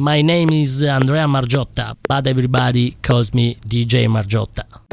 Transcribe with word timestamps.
My 0.00 0.22
name 0.22 0.48
is 0.54 0.82
Andrea 0.82 1.26
Margiotta, 1.26 1.94
but 2.08 2.26
everybody 2.26 2.92
calls 3.02 3.34
me 3.34 3.56
DJ 3.56 4.08
Margiotta. 4.08 4.89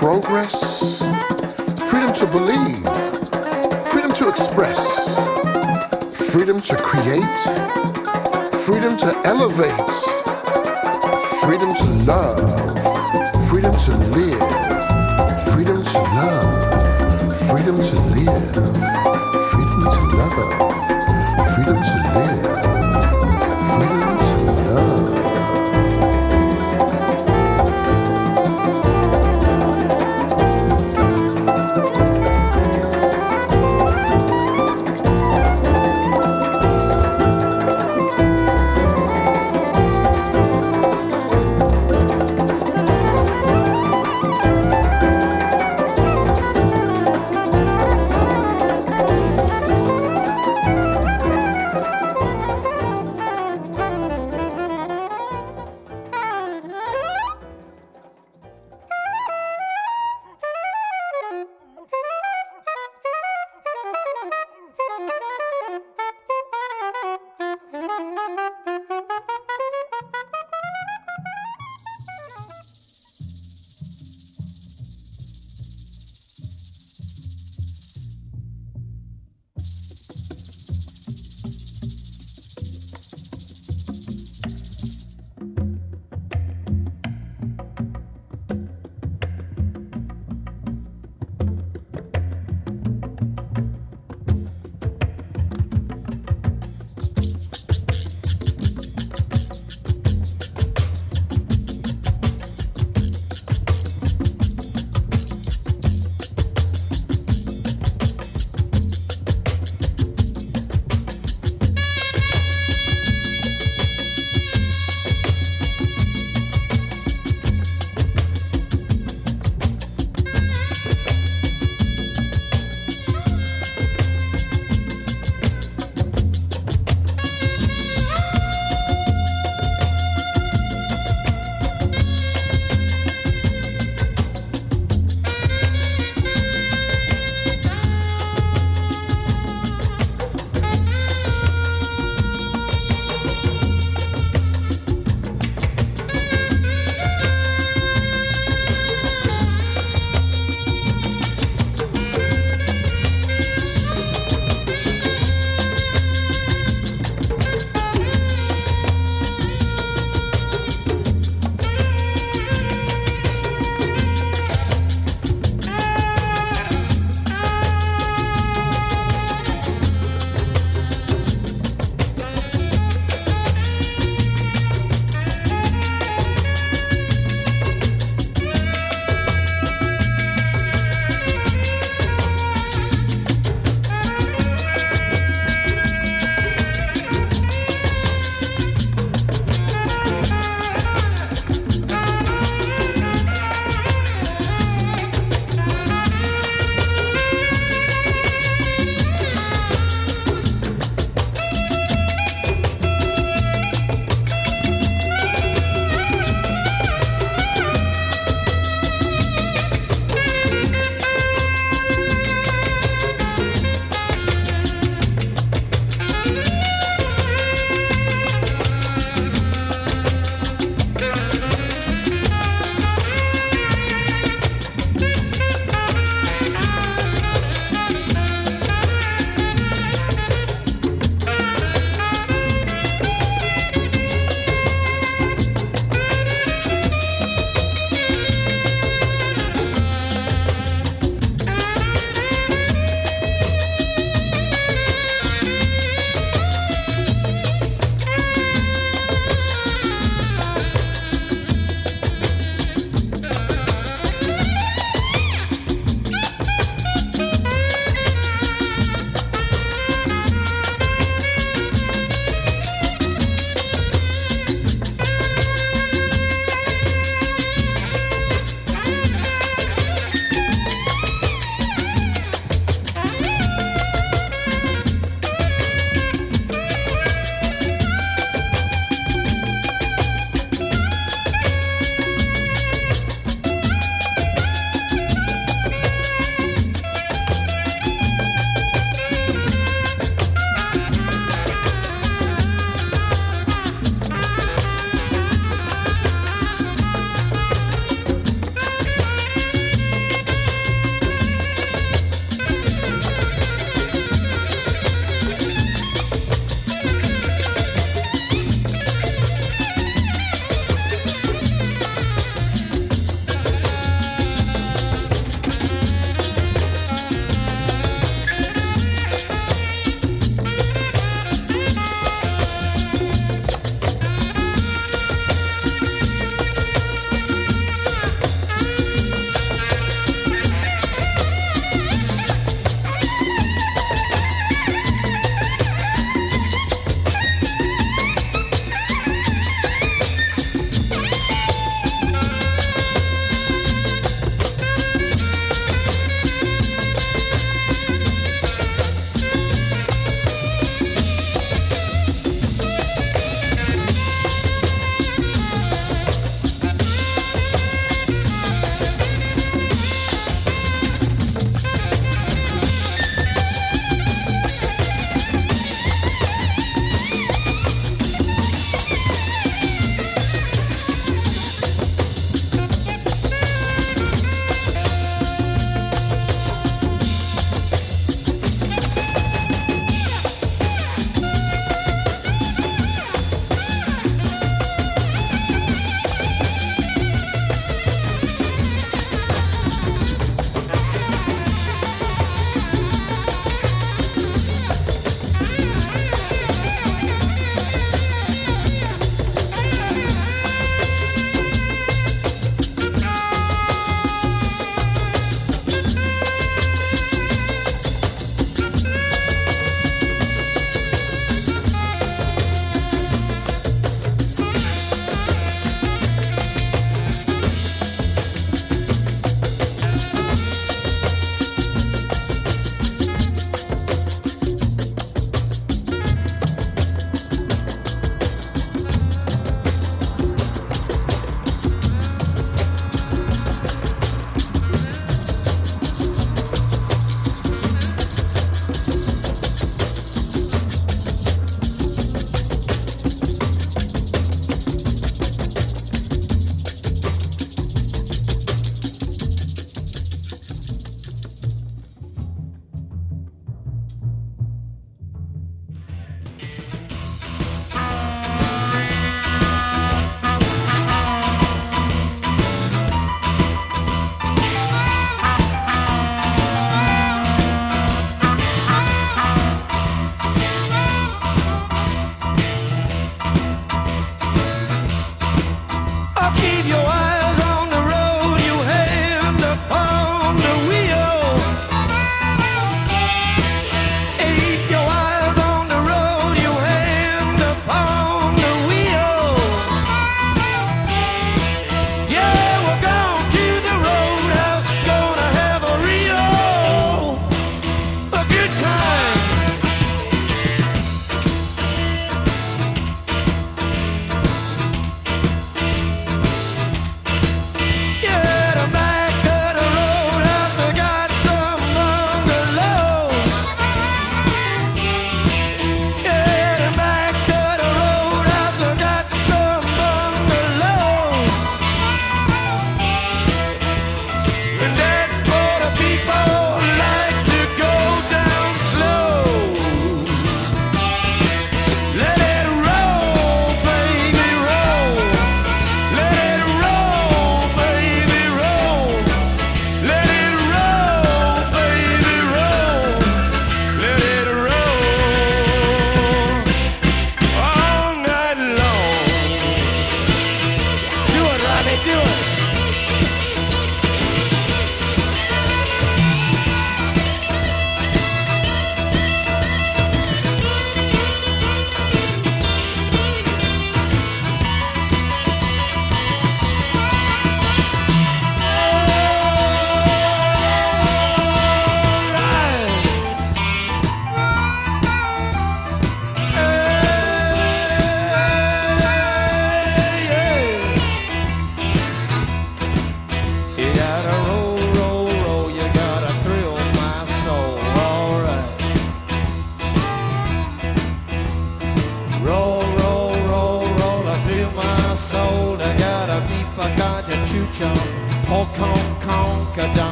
progress? 0.00 0.59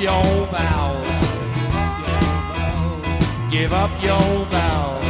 Your 0.00 0.46
vows, 0.46 1.20
give 3.50 3.72
up 3.72 3.90
your 4.00 4.44
vows. 4.46 5.07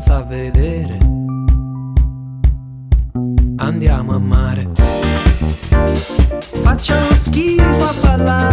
non 0.00 0.02
sa 0.02 0.22
vedere. 0.22 0.98
Andiamo 3.56 4.14
a 4.14 4.18
mare. 4.18 4.68
Facciamo 6.62 7.10
schifo 7.12 7.84
a 7.84 7.94
parlare. 8.00 8.49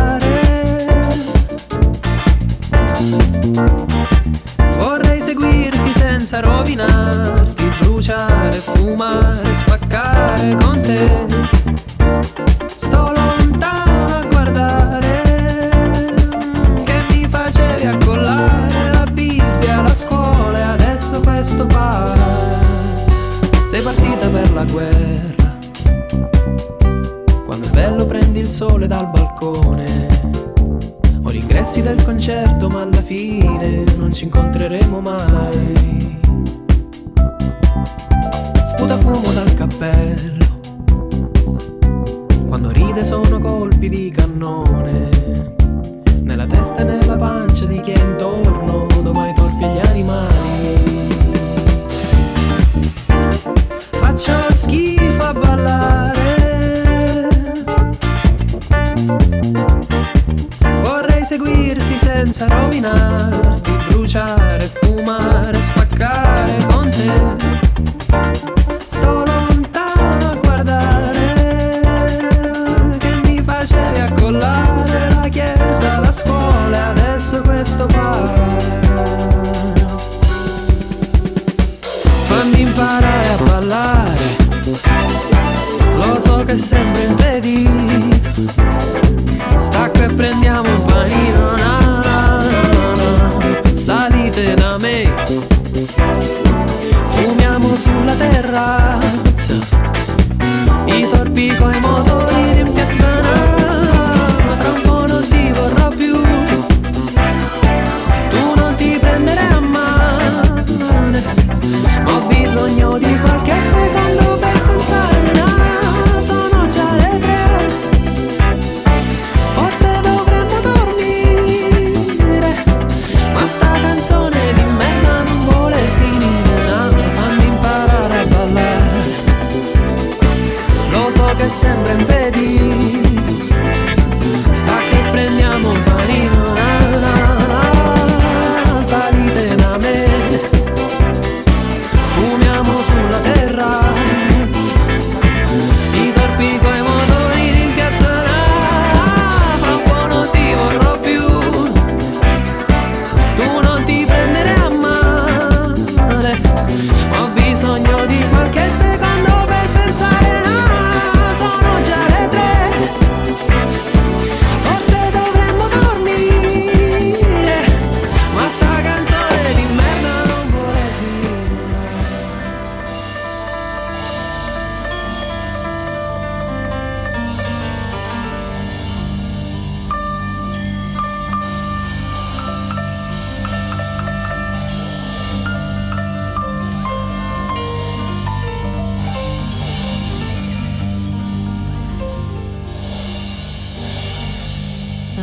remedy 86.98 87.57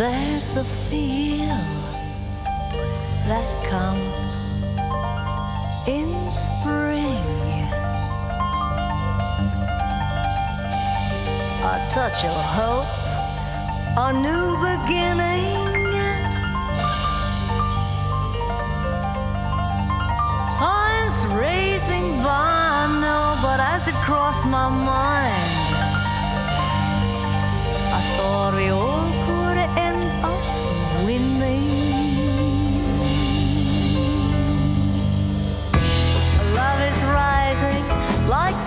There's 0.04 0.56
a 0.56 0.64
feel 0.64 1.64
that 3.26 3.48
comes 3.70 4.62
in 5.88 6.10
spring. 6.30 7.24
A 11.64 11.76
touch 11.90 12.22
of 12.26 12.36
hope, 12.58 12.92
a 13.96 14.12
new 14.12 14.48
beginning. 14.68 15.72
Time's 20.52 21.24
racing 21.32 22.08
by 22.22 22.88
now, 23.00 23.38
but 23.40 23.58
as 23.58 23.88
it 23.88 23.94
crossed 24.04 24.44
my 24.44 24.68
mind, 24.68 25.54
I 27.96 28.00
thought 28.18 28.52
we 28.54 28.68
all 28.68 29.23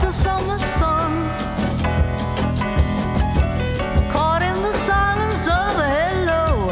the 0.07 0.13
summer 0.13 0.57
sun. 0.57 1.11
Caught 4.09 4.41
in 4.41 4.55
the 4.61 4.71
silence 4.71 5.47
of 5.47 5.75
hello, 5.95 6.71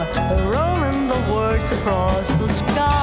rolling 0.50 1.08
the 1.10 1.34
words 1.34 1.74
across 1.74 2.32
the 2.32 2.48
sky. 2.48 2.94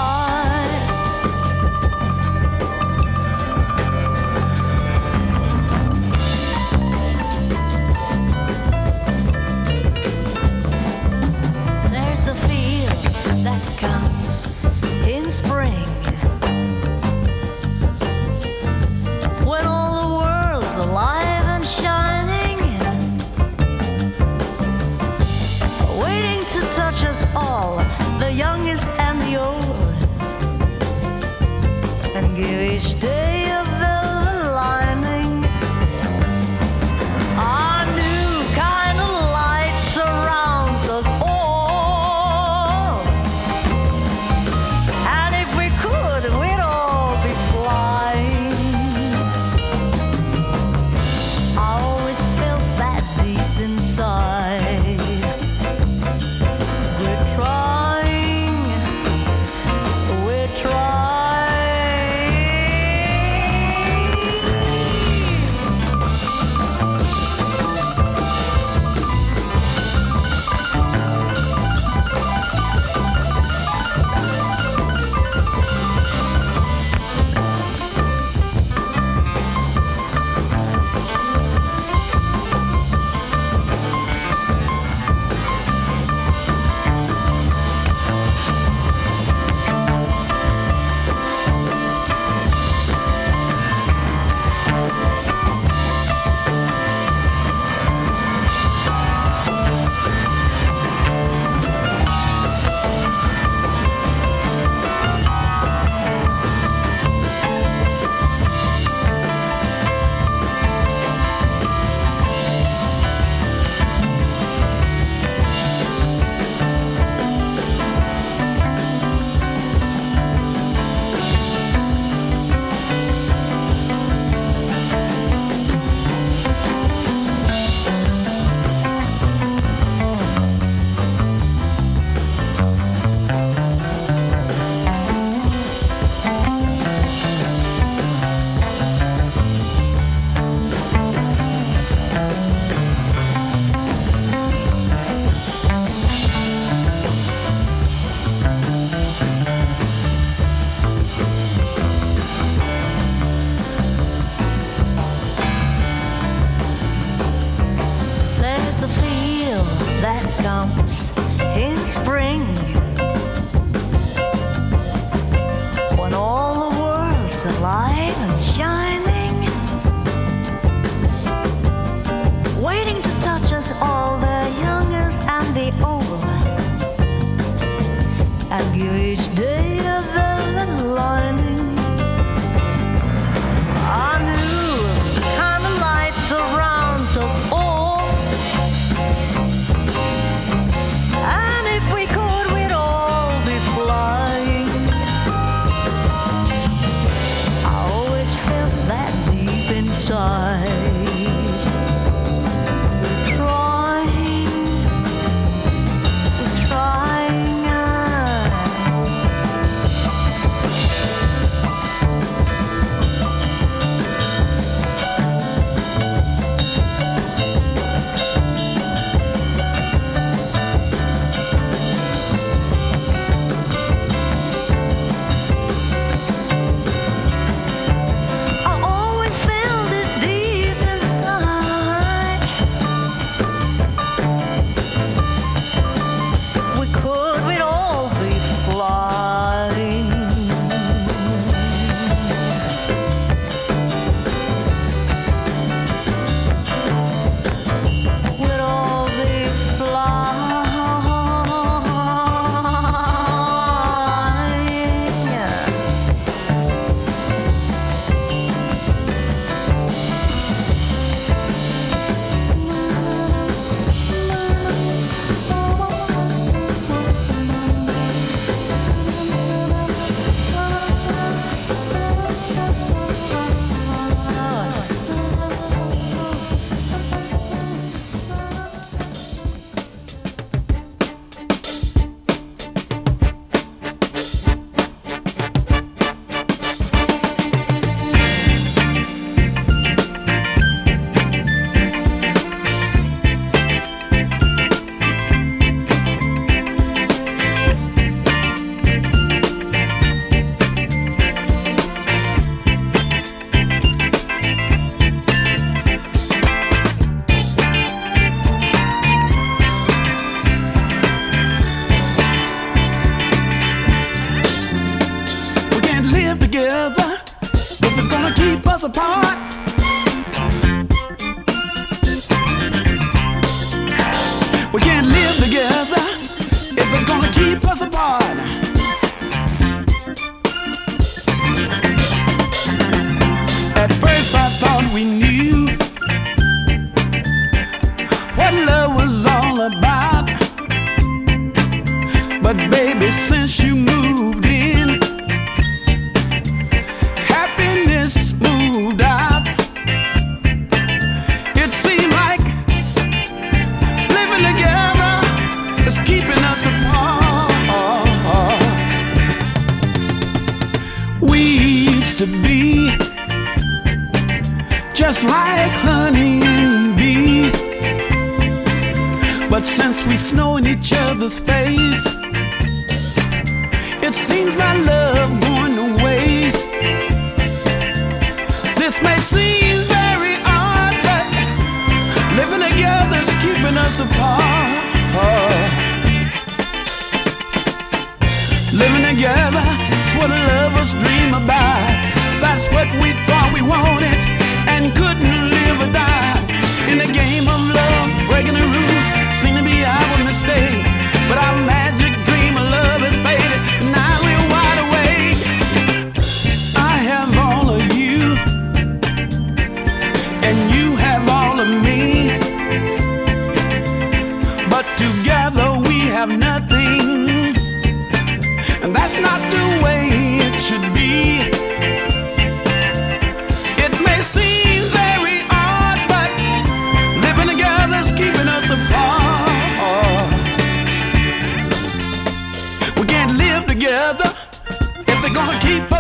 you 32.43 32.75
each 32.75 32.99
day. 32.99 33.52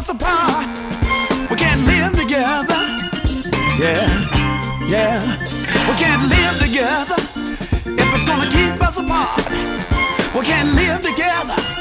us 0.03 0.09
apart. 0.09 0.67
We 1.49 1.57
can't 1.57 1.85
live 1.85 2.13
together. 2.13 2.75
Yeah, 3.79 4.09
yeah. 4.89 5.39
We 5.89 5.95
can't 5.97 6.29
live 6.29 6.59
together 6.59 7.17
if 7.87 8.15
it's 8.15 8.25
gonna 8.25 8.51
keep 8.51 8.83
us 8.83 8.99
apart. 8.99 9.49
We 10.35 10.45
can't 10.45 10.75
live 10.75 11.03
together. 11.03 11.72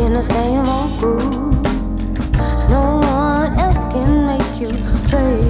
in 0.00 0.14
the 0.14 0.22
same 0.22 0.64
old 0.66 0.98
groove. 0.98 1.62
No 2.70 3.00
one 3.02 3.58
else 3.58 3.84
can 3.92 4.26
make 4.26 4.60
you 4.60 4.70
play. 5.08 5.49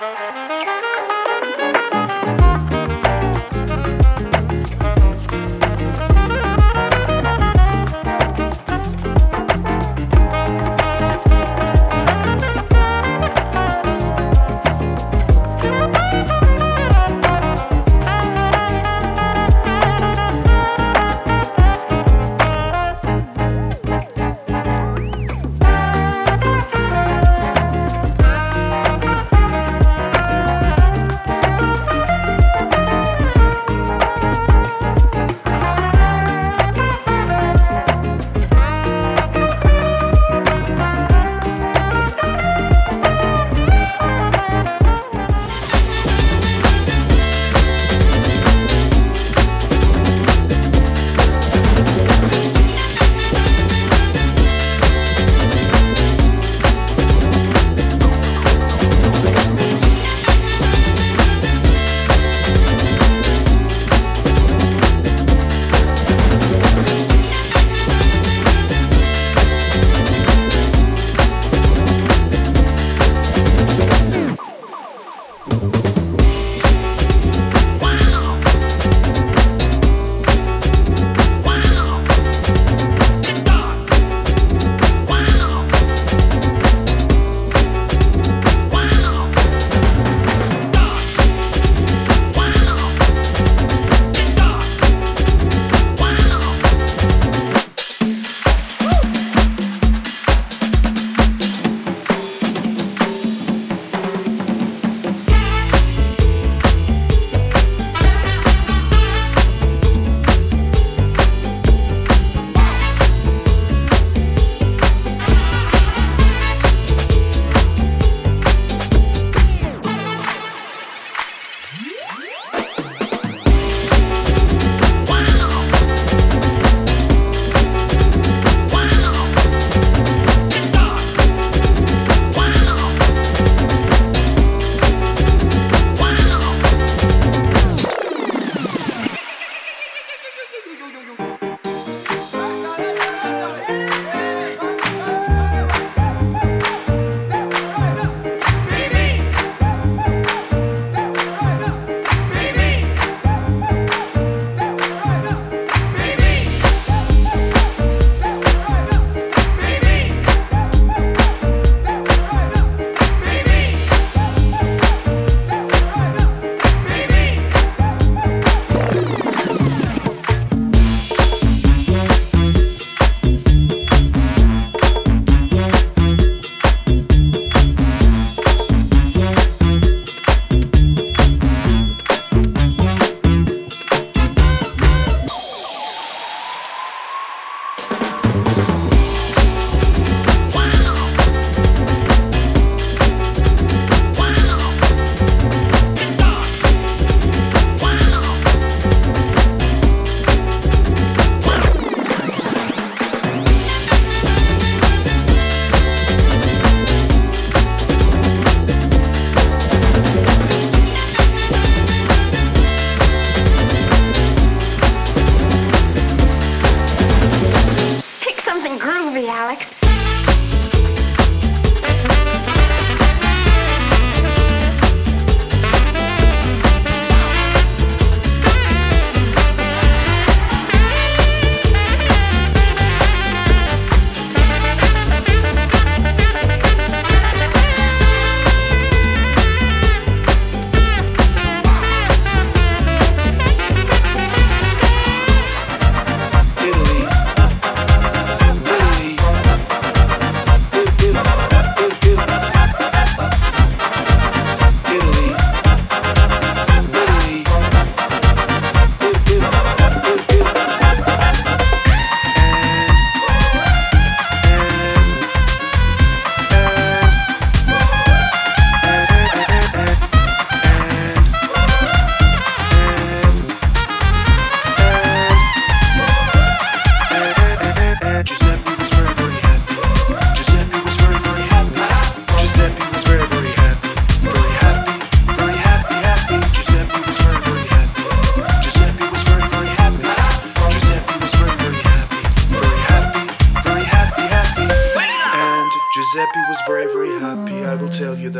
Música 0.00 0.77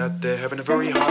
They're 0.08 0.36
having 0.38 0.58
a 0.58 0.62
very 0.62 0.90
hard 0.90 1.07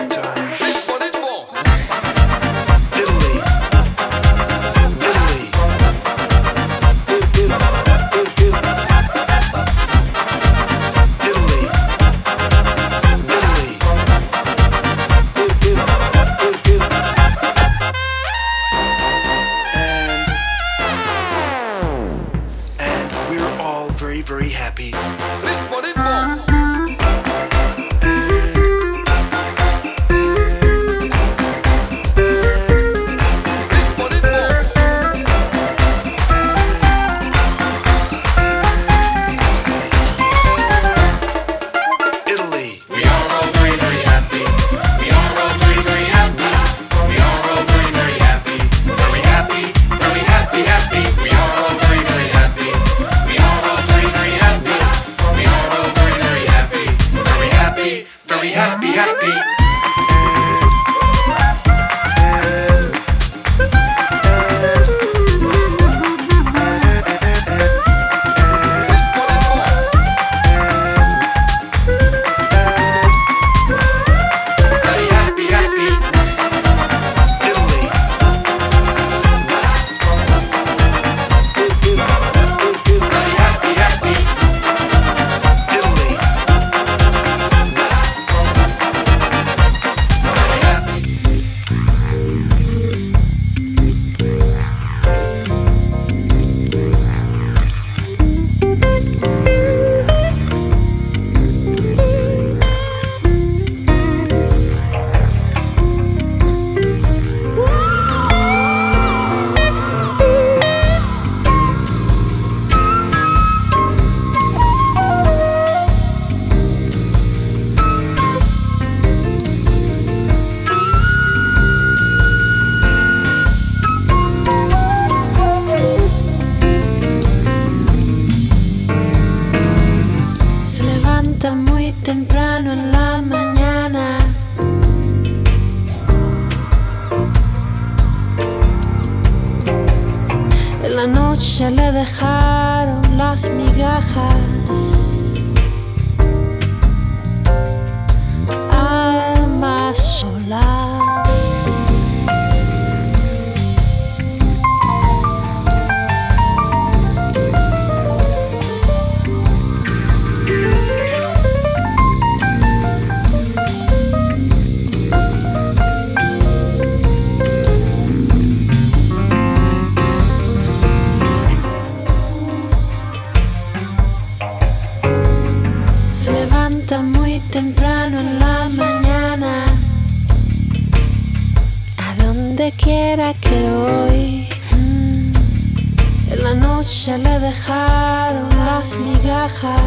noche 186.59 187.17
le 187.17 187.39
dejaron 187.39 188.49
las 188.65 188.95
migajas. 188.97 189.81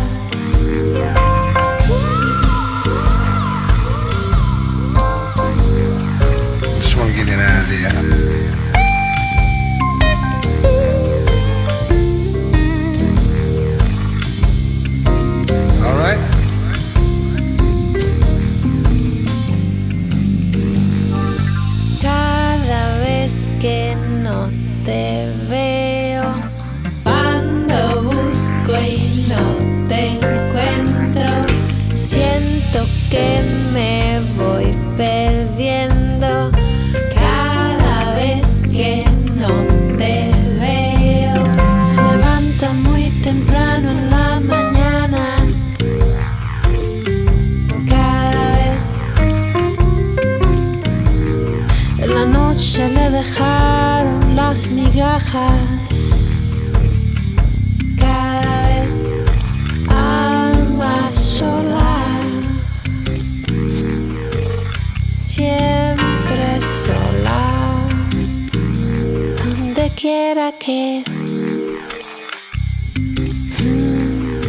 This 6.78 6.96
one 6.96 7.12
getting 7.12 7.34
an 7.34 7.40
idea. 7.40 8.59
dejaron 53.20 54.34
las 54.34 54.68
migajas. 54.68 55.52
Cada 57.98 58.62
vez 58.68 58.94
alma 59.88 61.08
sola. 61.08 61.92
Siempre 65.12 66.60
sola. 66.60 67.40
Donde 69.44 69.90
quiera 70.00 70.52
que. 70.58 71.04
Mm. 73.58 74.40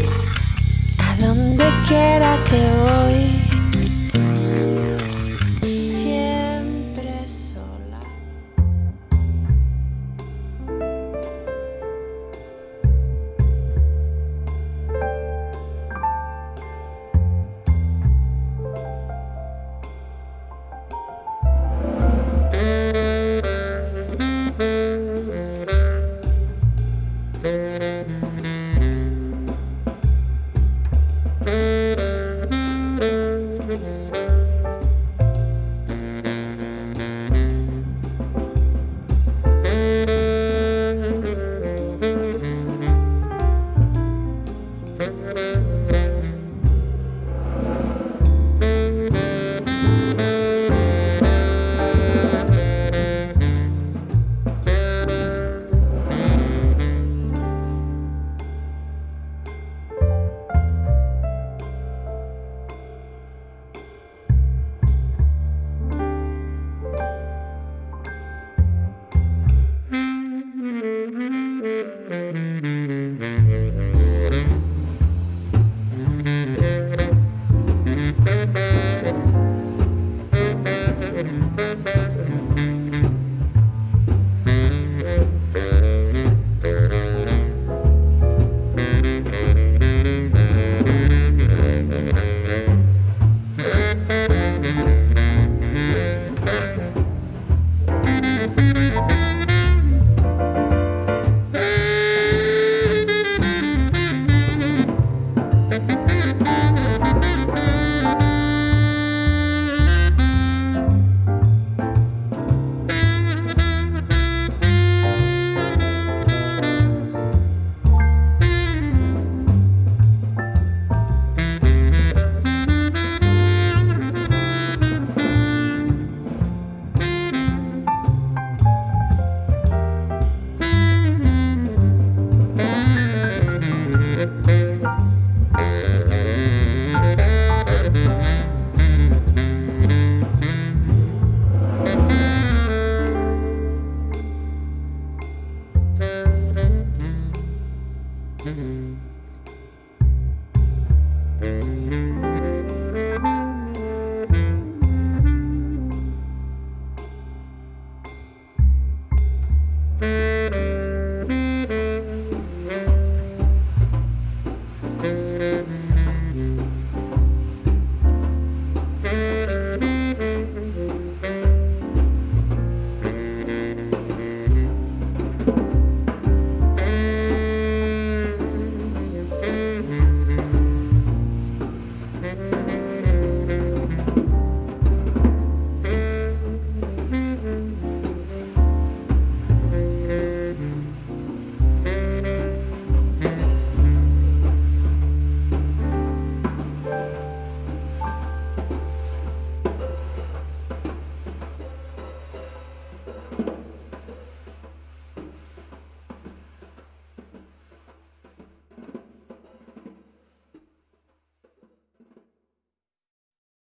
A 1.05 1.09
donde 1.26 1.67
quiera 1.88 2.38
que 2.49 2.61
voy. 2.86 3.20